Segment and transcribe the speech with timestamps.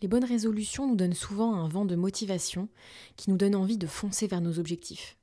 [0.00, 2.68] Les bonnes résolutions nous donnent souvent un vent de motivation
[3.16, 5.16] qui nous donne envie de foncer vers nos objectifs.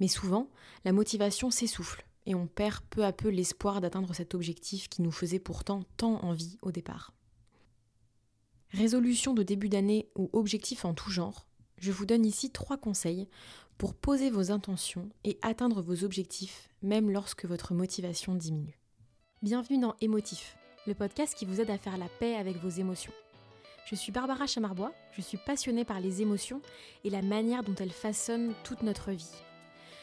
[0.00, 0.48] Mais souvent,
[0.84, 5.12] la motivation s'essouffle et on perd peu à peu l'espoir d'atteindre cet objectif qui nous
[5.12, 7.12] faisait pourtant tant envie au départ.
[8.70, 11.46] Résolution de début d'année ou objectif en tout genre,
[11.78, 13.28] je vous donne ici trois conseils
[13.78, 18.78] pour poser vos intentions et atteindre vos objectifs même lorsque votre motivation diminue.
[19.42, 20.56] Bienvenue dans Émotif,
[20.86, 23.12] le podcast qui vous aide à faire la paix avec vos émotions.
[23.90, 26.62] Je suis Barbara Chamarbois, je suis passionnée par les émotions
[27.02, 29.32] et la manière dont elles façonnent toute notre vie.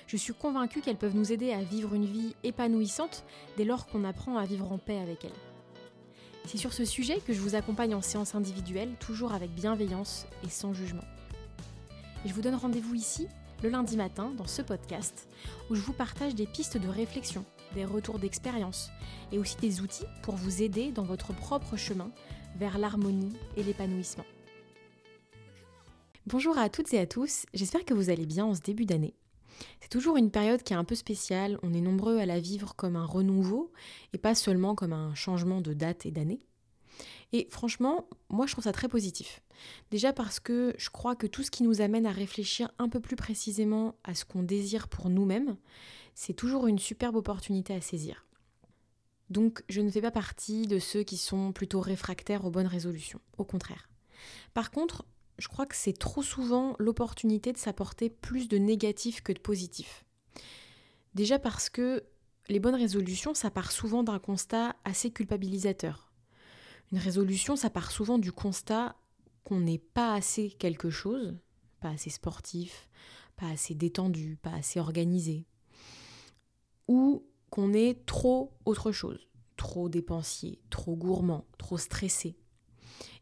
[0.08, 3.24] Je suis convaincue qu'elles peuvent nous aider à vivre une vie épanouissante
[3.56, 5.32] dès lors qu'on apprend à vivre en paix avec elles.
[6.48, 10.50] C'est sur ce sujet que je vous accompagne en séance individuelle, toujours avec bienveillance et
[10.50, 11.06] sans jugement.
[12.26, 13.30] Je vous donne rendez-vous ici,
[13.64, 15.30] le lundi matin, dans ce podcast,
[15.70, 18.90] où je vous partage des pistes de réflexion, des retours d'expérience,
[19.32, 22.12] et aussi des outils pour vous aider dans votre propre chemin
[22.58, 24.26] vers l'harmonie et l'épanouissement.
[26.26, 29.14] Bonjour à toutes et à tous, j'espère que vous allez bien en ce début d'année.
[29.80, 32.76] C'est toujours une période qui est un peu spéciale, on est nombreux à la vivre
[32.76, 33.72] comme un renouveau
[34.14, 36.42] et pas seulement comme un changement de date et d'année.
[37.32, 39.42] Et franchement, moi je trouve ça très positif.
[39.92, 43.00] Déjà parce que je crois que tout ce qui nous amène à réfléchir un peu
[43.00, 45.58] plus précisément à ce qu'on désire pour nous-mêmes,
[46.16, 48.27] c'est toujours une superbe opportunité à saisir.
[49.30, 53.20] Donc je ne fais pas partie de ceux qui sont plutôt réfractaires aux bonnes résolutions,
[53.38, 53.90] au contraire.
[54.54, 55.06] Par contre,
[55.38, 60.06] je crois que c'est trop souvent l'opportunité de s'apporter plus de négatif que de positif.
[61.14, 62.04] Déjà parce que
[62.50, 66.12] les bonnes résolutions, ça part souvent d'un constat assez culpabilisateur.
[66.92, 68.96] Une résolution, ça part souvent du constat
[69.44, 71.38] qu'on n'est pas assez quelque chose,
[71.82, 72.88] pas assez sportif,
[73.36, 75.46] pas assez détendu, pas assez organisé,
[76.88, 82.36] ou qu'on est trop autre chose, trop dépensier, trop gourmand, trop stressé.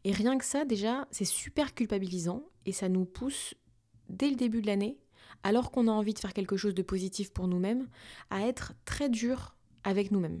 [0.04, 3.54] Et rien que ça, déjà, c'est super culpabilisant et ça nous pousse,
[4.08, 4.98] dès le début de l'année,
[5.42, 7.88] alors qu'on a envie de faire quelque chose de positif pour nous-mêmes,
[8.30, 10.40] à être très dur avec nous-mêmes.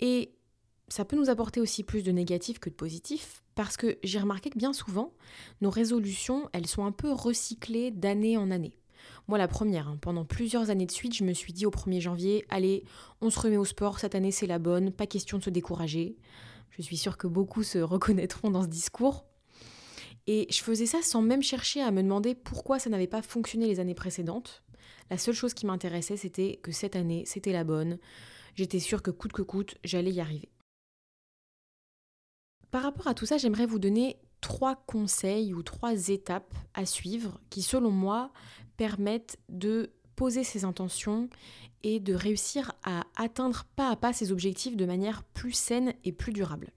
[0.00, 0.34] Et
[0.88, 4.50] ça peut nous apporter aussi plus de négatif que de positif, parce que j'ai remarqué
[4.50, 5.12] que bien souvent,
[5.60, 8.76] nos résolutions, elles sont un peu recyclées d'année en année.
[9.28, 12.00] Moi, la première, hein, pendant plusieurs années de suite, je me suis dit au 1er
[12.00, 12.84] janvier, allez,
[13.20, 16.16] on se remet au sport, cette année c'est la bonne, pas question de se décourager.
[16.70, 19.24] Je suis sûre que beaucoup se reconnaîtront dans ce discours.
[20.26, 23.66] Et je faisais ça sans même chercher à me demander pourquoi ça n'avait pas fonctionné
[23.66, 24.62] les années précédentes.
[25.10, 27.98] La seule chose qui m'intéressait, c'était que cette année, c'était la bonne.
[28.54, 30.48] J'étais sûre que coûte que coûte, j'allais y arriver.
[32.70, 37.40] Par rapport à tout ça, j'aimerais vous donner trois conseils ou trois étapes à suivre
[37.48, 38.30] qui, selon moi,
[38.76, 41.30] permettent de poser ses intentions
[41.82, 46.12] et de réussir à atteindre pas à pas ses objectifs de manière plus saine et
[46.12, 46.72] plus durable.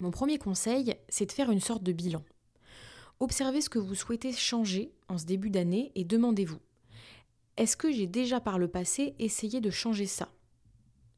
[0.00, 2.24] Mon premier conseil, c'est de faire une sorte de bilan.
[3.20, 6.58] Observez ce que vous souhaitez changer en ce début d'année et demandez-vous,
[7.56, 10.28] est-ce que j'ai déjà par le passé essayé de changer ça?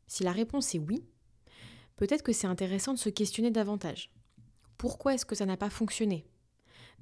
[0.07, 1.03] Si la réponse est oui,
[1.97, 4.13] peut-être que c'est intéressant de se questionner davantage.
[4.81, 6.25] Pourquoi est-ce que ça n'a pas fonctionné?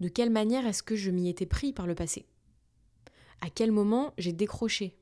[0.01, 2.27] De quelle manière est-ce que je m'y étais pris par le passé?
[3.41, 4.99] À quel moment j'ai décroché?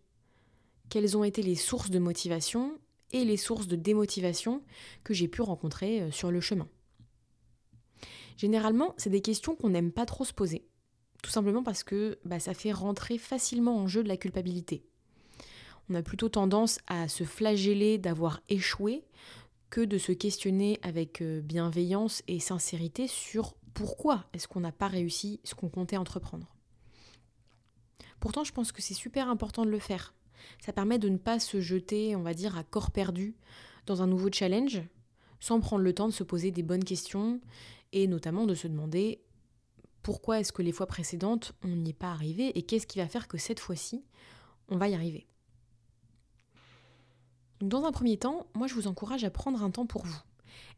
[0.91, 2.79] Quelles ont été les sources de motivation
[3.13, 4.63] et les sources de démotivation
[5.05, 6.69] que j'ai pu rencontrer euh, sur le chemin?
[8.37, 10.69] Généralement, c'est des questions qu'on n'aime pas trop se poser,
[11.23, 14.85] tout simplement parce que bah, ça fait rentrer facilement en jeu de la culpabilité.
[15.89, 19.07] On a plutôt tendance à se flageller d'avoir échoué
[19.71, 24.89] que de se questionner avec euh, bienveillance et sincérité sur pourquoi est-ce qu'on n'a pas
[24.89, 26.55] réussi ce qu'on comptait entreprendre.
[28.21, 30.15] Pourtant, je pense que c'est super important de le faire,
[30.61, 33.37] ça permet de ne pas se jeter, on va dire, à corps perdu
[33.87, 34.83] dans un nouveau challenge,
[35.41, 37.41] sans prendre le temps de se poser des bonnes questions
[37.93, 39.23] et notamment de se demander
[40.03, 43.09] pourquoi est-ce que les fois précédentes on n'y est pas arrivé et qu'est-ce qui va
[43.09, 44.05] faire que cette fois-ci
[44.69, 45.27] on va y arriver.
[47.61, 50.21] Dans un premier temps, moi je vous encourage à prendre un temps pour vous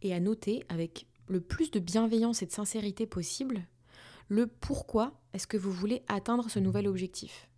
[0.02, 3.66] et à noter avec le plus de bienveillance et de sincérité possible
[4.28, 7.48] le pourquoi est-ce que vous voulez atteindre ce nouvel objectif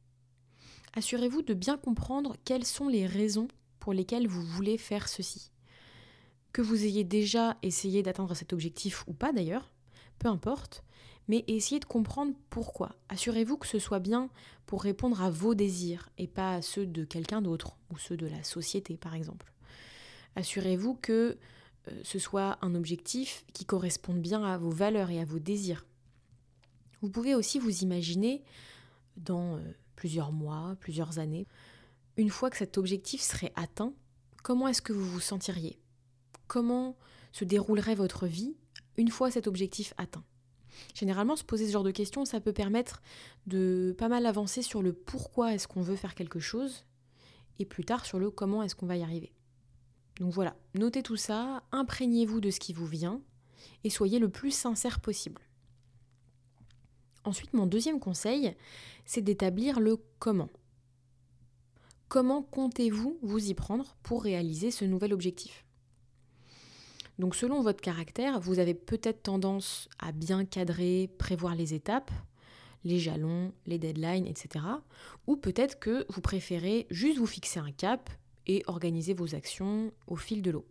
[0.94, 5.50] assurez-vous de bien comprendre quelles sont les raisons pour lesquelles vous voulez faire ceci.
[6.52, 9.72] Que vous ayez déjà essayé d'atteindre cet objectif ou pas d'ailleurs,
[10.18, 10.84] peu importe,
[11.28, 12.96] mais essayez de comprendre pourquoi.
[13.08, 14.30] Assurez-vous que ce soit bien
[14.66, 18.26] pour répondre à vos désirs et pas à ceux de quelqu'un d'autre ou ceux de
[18.26, 19.52] la société par exemple.
[20.36, 21.38] Assurez-vous que
[21.88, 25.86] euh, ce soit un objectif qui corresponde bien à vos valeurs et à vos désirs.
[27.00, 28.42] Vous pouvez aussi vous imaginer
[29.16, 29.60] dans euh,
[29.96, 31.46] plusieurs mois, plusieurs années.
[32.16, 33.94] Une fois que cet objectif serait atteint,
[34.42, 35.78] comment est-ce que vous vous sentiriez?
[36.46, 36.96] Comment
[37.32, 38.56] se déroulerait votre vie
[38.96, 40.24] une fois cet objectif atteint?
[40.94, 43.02] Généralement, se poser ce genre de questions, ça peut permettre
[43.46, 46.84] de pas mal avancer sur le pourquoi est-ce qu'on veut faire quelque chose
[47.58, 49.32] et plus tard sur le comment est-ce qu'on va y arriver.
[50.18, 53.20] Donc voilà, notez tout ça, imprégnez-vous de ce qui vous vient
[53.84, 55.42] et soyez le plus sincère possible.
[57.24, 58.54] Ensuite, mon deuxième conseil,
[59.04, 60.48] c'est d'établir le comment.
[62.08, 65.64] Comment comptez-vous vous y prendre pour réaliser ce nouvel objectif?
[67.20, 72.10] Donc selon votre caractère, vous avez peut-être tendance à bien cadrer, prévoir les étapes,
[72.82, 74.64] les jalons, les deadlines, etc.
[75.26, 78.10] Ou peut-être que vous préférez juste vous fixer un cap
[78.46, 80.66] et organiser vos actions au fil de l'eau.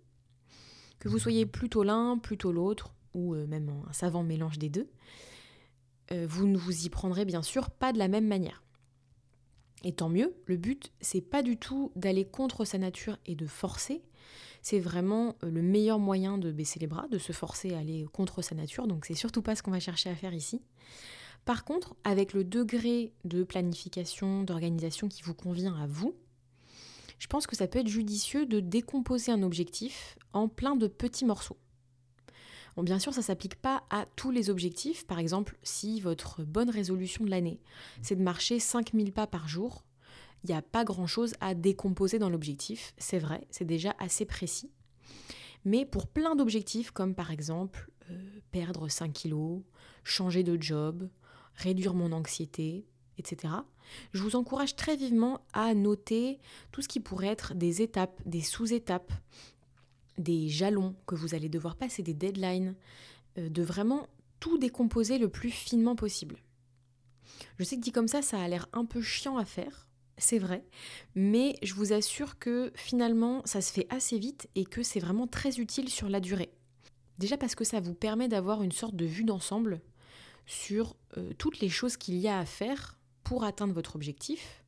[0.99, 4.89] Que vous soyez plutôt l'un, plutôt l'autre, ou euh, même un savant mélange des deux,
[6.11, 8.63] euh, vous ne vous y prendrez bien sûr pas de la même manière.
[9.83, 13.45] Et tant mieux, le but, c'est pas du tout d'aller contre sa nature et de
[13.45, 14.01] forcer,
[14.61, 18.05] c'est vraiment euh, le meilleur moyen de baisser les bras, de se forcer à aller
[18.11, 20.61] contre sa nature, donc c'est surtout pas ce qu'on va chercher à faire ici.
[21.45, 26.15] Par contre, avec le degré de planification, d'organisation qui vous convient à vous,
[27.17, 31.25] je pense que ça peut être judicieux de décomposer un objectif en plein de petits
[31.25, 31.57] morceaux.
[32.75, 35.05] Bon, bien sûr, ça ne s'applique pas à tous les objectifs.
[35.05, 37.59] Par exemple, si votre bonne résolution de l'année,
[38.01, 39.83] c'est de marcher 5000 pas par jour,
[40.43, 44.71] il n'y a pas grand-chose à décomposer dans l'objectif, c'est vrai, c'est déjà assez précis.
[45.65, 49.61] Mais pour plein d'objectifs, comme par exemple euh, perdre 5 kilos,
[50.03, 51.09] changer de job,
[51.55, 52.85] réduire mon anxiété,
[53.17, 53.53] etc.,
[54.13, 56.39] je vous encourage très vivement à noter
[56.71, 59.11] tout ce qui pourrait être des étapes, des sous-étapes,
[60.17, 62.75] des jalons que vous allez devoir passer, des deadlines,
[63.37, 64.07] euh, de vraiment
[64.39, 66.37] tout décomposer le plus finement possible.
[67.57, 69.88] Je sais que dit comme ça, ça a l'air un peu chiant à faire,
[70.19, 70.63] c'est vrai,
[71.15, 75.27] mais je vous assure que finalement ça se fait assez vite et que c'est vraiment
[75.27, 76.51] très utile sur la durée.
[77.17, 79.81] Déjà parce que ça vous permet d'avoir une sorte de vue d'ensemble
[80.45, 84.63] sur euh, toutes les choses qu'il y a à faire pour atteindre votre objectif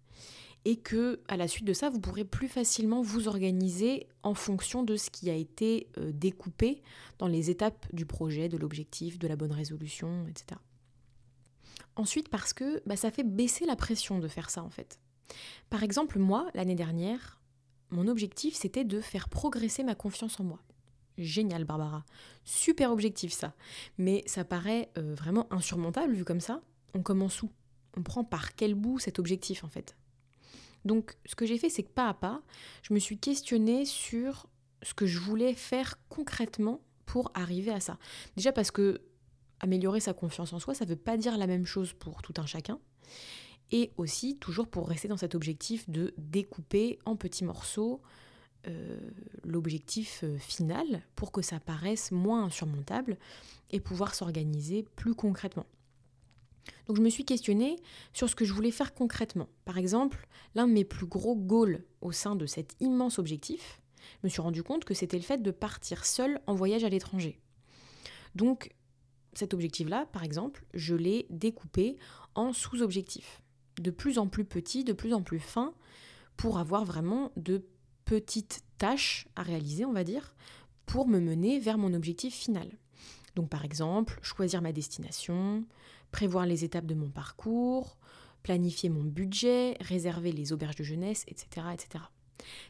[0.66, 4.84] et que à la suite de ça vous pourrez plus facilement vous organiser en fonction
[4.84, 6.82] de ce qui a été euh, découpé
[7.18, 10.60] dans les étapes du projet, de l'objectif, de la bonne résolution, etc.
[11.96, 15.00] Ensuite parce que bah, ça fait baisser la pression de faire ça en fait.
[15.70, 17.40] Par exemple, moi, l'année dernière,
[17.90, 20.60] mon objectif, c'était de faire progresser ma confiance en moi.
[21.18, 22.06] Génial, Barbara.
[22.46, 23.54] Super objectif, ça.
[23.98, 26.62] Mais ça paraît euh, vraiment insurmontable vu comme ça.
[26.94, 27.50] On commence où?
[27.98, 29.98] On prend par quel bout cet objectif, en fait?
[30.86, 32.42] Donc, ce que j'ai fait, c'est que pas à pas,
[32.82, 34.48] je me suis questionnée sur
[34.82, 37.98] ce que je voulais faire concrètement pour arriver à ça.
[38.36, 39.02] Déjà parce que
[39.60, 42.34] améliorer sa confiance en soi, ça ne veut pas dire la même chose pour tout
[42.38, 42.80] un chacun
[43.72, 48.02] et aussi toujours pour rester dans cet objectif de découper en petits morceaux
[48.68, 49.00] euh,
[49.44, 53.18] l'objectif euh, final pour que ça paraisse moins insurmontable
[53.72, 55.66] et pouvoir s'organiser plus concrètement.
[56.86, 57.78] Donc je me suis questionnée
[58.14, 59.50] sur ce que je voulais faire concrètement.
[59.66, 63.82] Par exemple, l'un de mes plus gros goals au sein de cet immense objectif,
[64.22, 66.90] je me suis rendu compte que c'était le fait de partir seul en voyage à
[66.90, 67.40] l'étranger.
[68.36, 68.76] Donc
[69.34, 71.98] cet objectif-là, par exemple, je l'ai découpé
[72.36, 73.42] en sous-objectifs
[73.80, 75.74] de plus en plus petit, de plus en plus fin,
[76.38, 77.66] pour avoir vraiment de
[78.06, 80.36] petites tâches à réaliser, on va dire,
[80.86, 82.68] pour me mener vers mon objectif final.
[83.36, 85.64] Donc par exemple, choisir ma destination,
[86.12, 87.98] prévoir les étapes de mon parcours,
[88.44, 91.68] planifier mon budget, réserver les auberges de jeunesse, etc.
[91.74, 92.04] etc.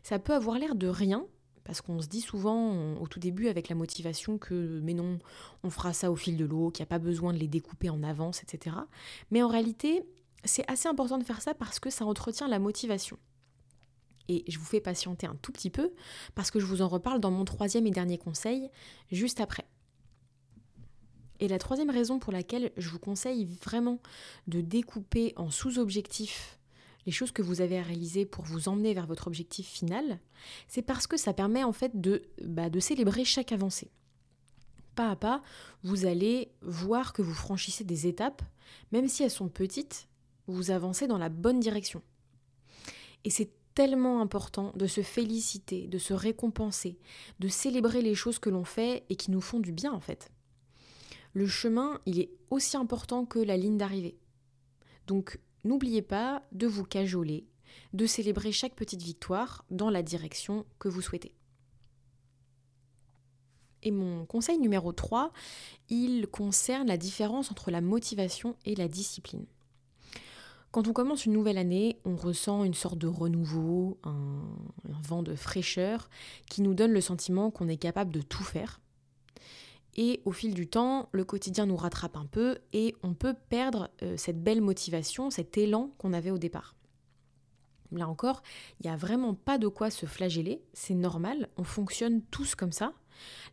[0.04, 1.26] Ça peut avoir l'air de rien,
[1.64, 5.20] parce qu'on se dit souvent au tout début avec la motivation que mais non,
[5.64, 7.90] on fera ça au fil de l'eau, qu'il n'y a pas besoin de les découper
[7.90, 8.76] en avance, etc.
[9.32, 10.04] Mais en réalité,
[10.44, 13.18] c'est assez important de faire ça parce que ça entretient la motivation.
[14.28, 15.92] Et je vous fais patienter un tout petit peu
[16.36, 18.70] parce que je vous en reparle dans mon troisième et dernier conseil
[19.12, 19.66] juste après.
[21.40, 24.00] Et la troisième raison pour laquelle je vous conseille vraiment
[24.48, 26.60] de découper en sous-objectifs
[27.08, 30.20] les choses que vous avez à réaliser pour vous emmener vers votre objectif final,
[30.68, 33.90] c'est parce que ça permet en fait de, bah, célébrer chaque avancée.
[34.96, 35.42] Pas à pas,
[35.84, 38.44] vous allez voir que vous franchissez des étapes,
[38.92, 40.08] même si elles sont petites,
[40.48, 42.02] vous avancez dans la bonne direction.
[43.24, 46.98] Et c'est tellement important de se féliciter, de se récompenser,
[47.40, 50.32] de célébrer les choses que l'on fait et qui nous font du bien en fait.
[51.34, 54.18] Le chemin, il est aussi important que la ligne d'arrivée.
[55.08, 57.46] Donc n'oubliez pas de vous cajoler,
[57.94, 61.34] de célébrer chaque petite victoire dans la direction que vous souhaitez.
[63.84, 65.32] Et mon conseil numéro 3,
[65.90, 69.46] il concerne la différence entre la motivation et la discipline.
[70.72, 74.42] Quand on commence une nouvelle année, on ressent une sorte de renouveau, un,
[75.04, 76.10] vent de fraîcheur
[76.50, 78.80] qui nous donne le sentiment qu'on est capable de tout faire.
[79.96, 83.90] Et au fil du temps, le quotidien nous rattrape un peu et on peut perdre
[84.04, 86.76] euh, cette belle motivation, cet élan qu'on avait au départ.
[87.92, 88.42] Là encore,
[88.80, 92.72] il n'y a vraiment pas de quoi se flageller, c'est normal, on fonctionne tous comme
[92.72, 92.94] ça.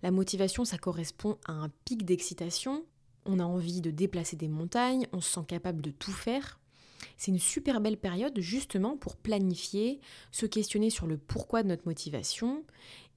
[0.05, 2.85] La motivation, ça correspond à un pic d'excitation,
[3.25, 6.58] on a envie de déplacer des montagnes, on se sent capable de tout faire.
[7.17, 10.01] C'est une super belle période justement pour planifier,
[10.33, 12.65] se questionner sur le pourquoi de notre motivation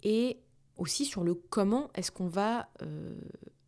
[0.03, 0.39] et
[0.77, 3.15] aussi sur le comment est-ce qu'on va euh,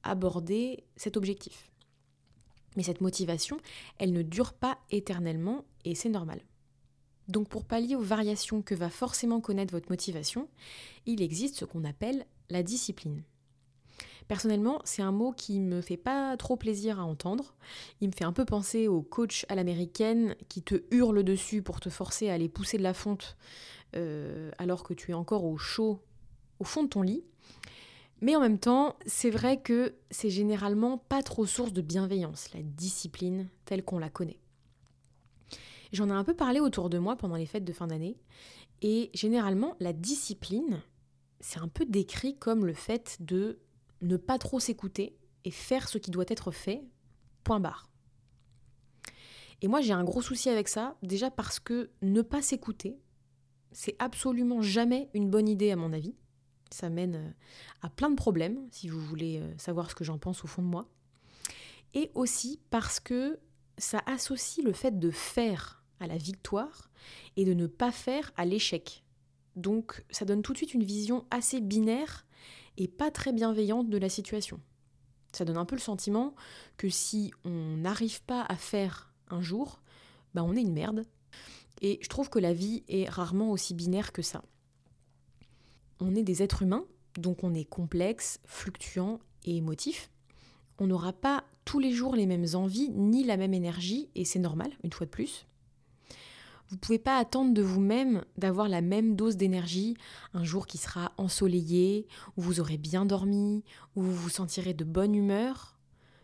[0.04, 1.70] aborder cet objectif.
[2.76, 3.58] Mais cette motivation,
[4.00, 6.42] elle ne dure pas éternellement et c'est normal.
[7.28, 10.50] Donc pour pallier aux variations que va forcément connaître votre motivation,
[11.06, 13.24] il existe ce qu'on appelle la discipline.
[14.28, 17.56] Personnellement, c'est un mot qui me fait pas trop plaisir à entendre.
[18.02, 21.80] Il me fait un peu penser au coach à l'américaine qui te hurle dessus pour
[21.80, 23.38] te forcer à aller pousser de la fonte
[23.96, 26.00] euh, alors que tu es encore au chaud
[26.60, 27.24] au fond de ton lit.
[28.22, 32.62] Mais en même temps, c'est vrai que c'est généralement pas trop source de bienveillance, la
[32.62, 34.40] discipline telle qu'on la connaît.
[35.92, 38.18] J'en ai un peu parlé autour de moi pendant les fêtes de fin d'année.
[38.82, 40.82] Et généralement, la discipline,
[41.40, 43.60] c'est un peu décrit comme le fait de
[44.04, 46.84] ne pas trop s'écouter et faire ce qui doit être fait,
[47.44, 47.90] point barre.
[49.62, 53.00] Et moi, j'ai un gros souci avec ça, déjà parce que ne pas s'écouter,
[53.72, 56.16] c'est absolument jamais une bonne idée à mon avis.
[56.70, 57.32] Ça mène euh,
[57.82, 60.62] à plein de problèmes, si vous voulez euh, savoir ce que j'en pense au fond
[60.62, 60.90] de moi.
[61.94, 63.40] Et aussi parce que
[63.78, 66.90] ça associe le fait de faire à la victoire
[67.38, 69.04] et de ne pas faire à l'échec.
[69.56, 72.23] Donc ça donne tout de suite une vision assez binaire
[72.78, 74.60] et pas très bienveillante de la situation.
[75.34, 76.36] Ça donne un peu le sentiment
[76.78, 79.82] que si on n'arrive pas à faire un jour,
[80.34, 81.06] bah on est une merde.
[81.82, 84.44] Et je trouve que la vie est rarement aussi binaire que ça.
[86.00, 86.86] On est des êtres humains,
[87.18, 90.10] donc on est complexe, fluctuant et émotif.
[90.80, 94.40] On n'aura pas tous les jours les mêmes envies ni la même énergie, et c'est
[94.40, 95.46] normal, une fois de plus.
[96.74, 99.96] Vous ne pouvez pas attendre de vous-même d'avoir la même dose d'énergie
[100.34, 103.64] un jour qui sera ensoleillé, où vous aurez bien dormi,
[103.96, 105.78] où vous vous sentirez de bonne humeur,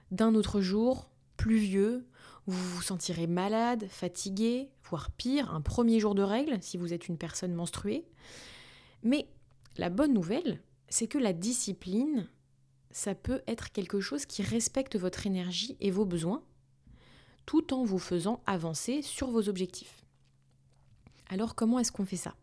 [0.09, 2.03] d'un autre jour pluvieux,
[2.47, 6.93] où vous vous sentirez malade, fatigué, voire pire, un premier jour de règle si vous
[6.93, 8.07] êtes une personne menstruée.
[9.03, 9.27] Mais
[9.77, 12.27] la bonne nouvelle, c'est que la discipline,
[12.89, 16.41] ça peut être quelque chose qui respecte votre énergie et vos besoins,
[17.45, 20.08] tout en vous faisant avancer sur vos objectifs.
[21.29, 22.35] Alors comment est-ce qu'on fait ça?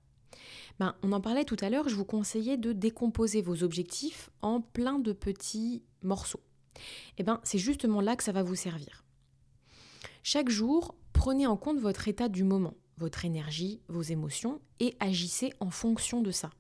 [0.79, 4.61] Ben, On en parlait tout à l'heure, je vous conseillais de décomposer vos objectifs en
[4.61, 6.43] plein de petits morceaux.
[6.77, 6.81] Et
[7.19, 9.05] eh ben, c'est justement là que ça va vous servir.
[10.23, 15.53] Chaque jour, prenez en compte votre état du moment, votre énergie, vos émotions, et agissez
[15.61, 16.51] en fonction de ça.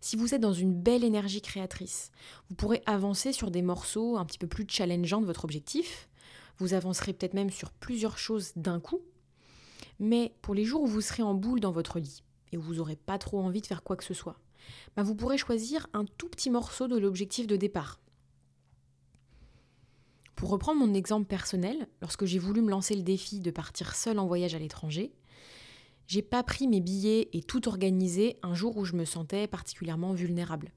[0.00, 2.10] Si vous êtes dans une belle énergie créatrice,
[2.48, 6.08] vous pourrez avancer sur des morceaux un petit peu plus challengeants de votre objectif.
[6.58, 9.00] Vous avancerez peut-être même sur plusieurs choses d'un coup
[9.98, 12.74] mais pour les jours où vous serez en boule dans votre lit et où vous
[12.76, 14.38] n'aurez pas trop envie de faire quoi que ce soit,
[14.96, 18.00] bah, vous pourrez choisir un tout petit morceau de l'objectif de départ.
[20.36, 24.18] Pour reprendre mon exemple personnel, lorsque j'ai voulu me lancer le défi de partir seul
[24.18, 25.12] en voyage à l'étranger,
[26.06, 30.14] j'ai pas pris mes billets et tout organisé un jour où je me sentais particulièrement
[30.14, 30.70] vulnérable.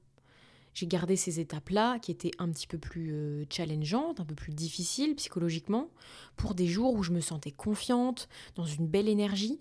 [0.74, 4.52] J'ai gardé ces étapes-là, qui étaient un petit peu plus euh, challengeantes, un peu plus
[4.52, 5.90] difficiles psychologiquement,
[6.36, 9.60] pour des jours où je me sentais confiante, dans une belle énergie.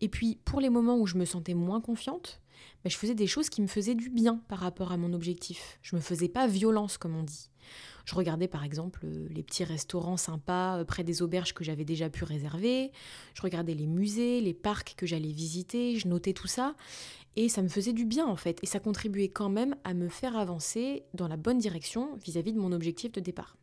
[0.00, 2.40] Et puis, pour les moments où je me sentais moins confiante,
[2.84, 5.78] bah, je faisais des choses qui me faisaient du bien par rapport à mon objectif.
[5.82, 7.50] Je me faisais pas violence, comme on dit.
[8.08, 11.84] Je regardais par exemple euh, les petits restaurants sympas euh, près des auberges que j'avais
[11.84, 12.90] déjà pu réserver.
[13.34, 15.98] Je regardais les musées, les parcs que j'allais visiter.
[15.98, 16.74] Je notais tout ça.
[17.36, 18.58] Et ça me faisait du bien en fait.
[18.62, 22.58] Et ça contribuait quand même à me faire avancer dans la bonne direction vis-à-vis de
[22.58, 23.56] mon objectif de départ.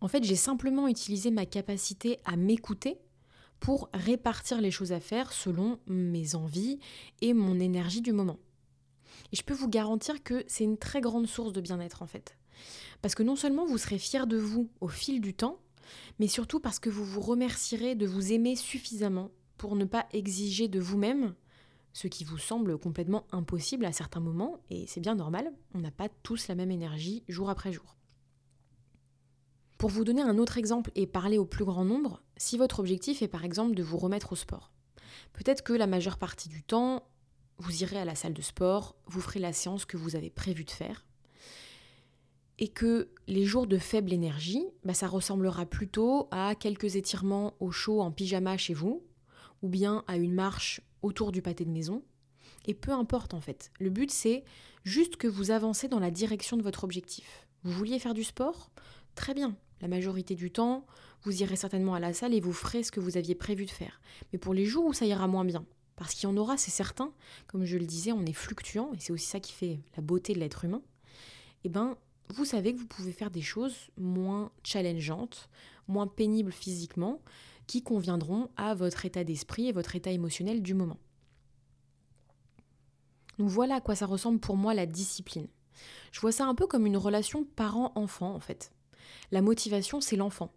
[0.00, 2.98] En fait, j'ai simplement utilisé ma capacité à m'écouter
[3.60, 6.78] pour répartir les choses à faire selon mes envies
[7.20, 8.38] et mon énergie du moment.
[9.32, 12.36] Et je peux vous garantir que c'est une très grande source de bien-être en fait.
[13.02, 15.58] Parce que non seulement vous serez fier de vous au fil du temps,
[16.18, 20.68] mais surtout parce que vous vous remercierez de vous aimer suffisamment pour ne pas exiger
[20.68, 21.34] de vous-même
[21.92, 25.90] ce qui vous semble complètement impossible à certains moments, et c'est bien normal, on n'a
[25.90, 27.96] pas tous la même énergie jour après jour.
[29.78, 33.22] Pour vous donner un autre exemple et parler au plus grand nombre, si votre objectif
[33.22, 34.72] est par exemple de vous remettre au sport,
[35.32, 37.08] peut-être que la majeure partie du temps,
[37.58, 40.64] vous irez à la salle de sport, vous ferez la séance que vous avez prévu
[40.64, 41.04] de faire,
[42.60, 47.70] et que les jours de faible énergie, bah, ça ressemblera plutôt à quelques étirements au
[47.70, 49.07] chaud en pyjama chez vous,
[49.62, 52.02] ou bien à une marche autour du pâté de maison,
[52.66, 53.70] Et peu importe en fait.
[53.80, 54.44] Le but c'est
[54.84, 57.46] juste que vous avancez dans la direction de votre objectif.
[57.62, 58.70] Vous vouliez faire du sport
[59.14, 59.56] Très bien.
[59.80, 60.86] La majorité du temps,
[61.22, 63.70] vous irez certainement à la salle et vous ferez ce que vous aviez prévu de
[63.70, 64.00] faire.
[64.32, 65.64] Mais pour les jours où ça ira moins bien,
[65.96, 67.12] parce qu'il y en aura, c'est certain,
[67.48, 70.32] comme je le disais, on est fluctuant, et c'est aussi ça qui fait la beauté
[70.32, 70.82] de l'être humain,
[71.64, 71.96] eh ben,
[72.28, 75.48] vous savez que vous pouvez faire des choses moins challengeantes,
[75.88, 77.20] moins pénibles physiquement,
[77.68, 80.98] qui conviendront à votre état d'esprit et votre état émotionnel du moment.
[83.38, 85.46] Donc voilà à quoi ça ressemble pour moi la discipline.
[86.10, 88.72] Je vois ça un peu comme une relation parent-enfant en fait.
[89.30, 90.52] La motivation, c'est l'enfant,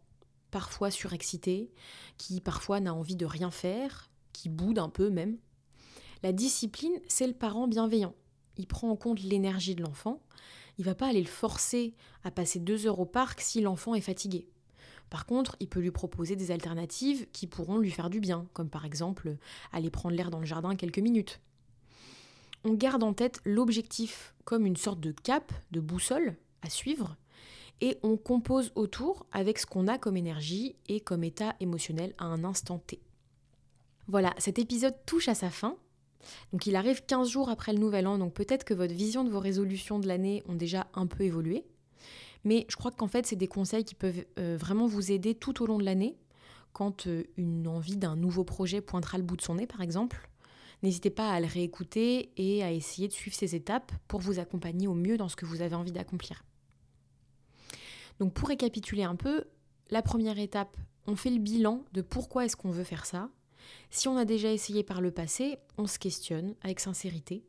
[0.49, 1.71] parfois surexcité,
[2.17, 5.37] qui parfois n'a envie de rien faire, qui boude un peu même.
[6.23, 8.15] La discipline, c'est le parent bienveillant.
[8.57, 10.21] Il prend en compte l'énergie de l'enfant.
[10.77, 14.01] Il va pas aller le forcer à passer deux heures au parc si l'enfant est
[14.01, 14.47] fatigué.
[15.11, 18.69] Par contre, il peut lui proposer des alternatives qui pourront lui faire du bien, comme
[18.69, 19.35] par exemple
[19.73, 21.41] aller prendre l'air dans le jardin quelques minutes.
[22.63, 27.17] On garde en tête l'objectif comme une sorte de cap, de boussole à suivre,
[27.81, 32.25] et on compose autour avec ce qu'on a comme énergie et comme état émotionnel à
[32.25, 33.01] un instant T.
[34.07, 35.75] Voilà, cet épisode touche à sa fin.
[36.53, 39.29] Donc il arrive 15 jours après le nouvel an, donc peut-être que votre vision de
[39.29, 41.65] vos résolutions de l'année ont déjà un peu évolué.
[42.43, 45.61] Mais je crois qu'en fait, c'est des conseils qui peuvent euh, vraiment vous aider tout
[45.61, 46.17] au long de l'année,
[46.73, 50.29] quand euh, une envie d'un nouveau projet pointera le bout de son nez, par exemple.
[50.83, 54.87] N'hésitez pas à le réécouter et à essayer de suivre ces étapes pour vous accompagner
[54.87, 56.43] au mieux dans ce que vous avez envie d'accomplir.
[58.19, 59.45] Donc pour récapituler un peu,
[59.91, 63.29] la première étape, on fait le bilan de pourquoi est-ce qu'on veut faire ça.
[63.91, 67.43] Si on a déjà essayé par le passé, on se questionne avec sincérité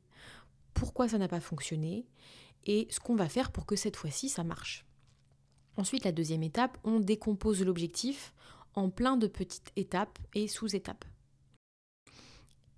[0.75, 2.07] pourquoi ça n'a pas fonctionné?
[2.67, 4.85] Et ce qu'on va faire pour que cette fois-ci ça marche.
[5.77, 8.35] Ensuite, la deuxième étape, on décompose l'objectif
[8.75, 11.05] en plein de petites étapes et sous-étapes.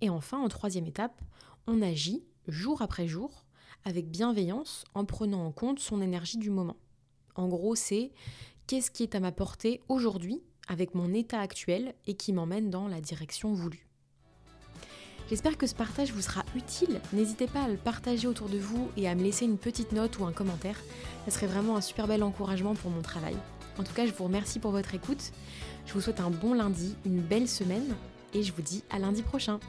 [0.01, 1.21] Et enfin, en troisième étape,
[1.67, 3.45] on agit jour après jour
[3.83, 6.77] avec bienveillance en prenant en compte son énergie du moment.
[7.35, 8.11] En gros, c'est
[8.67, 12.87] qu'est-ce qui est à ma portée aujourd'hui avec mon état actuel et qui m'emmène dans
[12.87, 13.84] la direction voulue?
[15.27, 17.01] J'espère que ce partage vous sera utile.
[17.11, 20.19] N'hésitez pas à le partager autour de vous et à me laisser une petite note
[20.19, 20.79] ou un commentaire.
[21.25, 23.35] Ça serait vraiment un super bel encouragement pour mon travail.
[23.79, 25.31] En tout cas, je vous remercie pour votre écoute.
[25.87, 27.95] Je vous souhaite un bon lundi, une belle semaine
[28.35, 29.59] et je vous dis à lundi prochain.